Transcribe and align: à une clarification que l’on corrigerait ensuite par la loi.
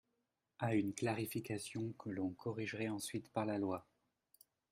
à 0.57 0.73
une 0.73 0.95
clarification 0.95 1.93
que 1.99 2.09
l’on 2.09 2.31
corrigerait 2.31 2.89
ensuite 2.89 3.29
par 3.31 3.45
la 3.45 3.59
loi. 3.59 3.85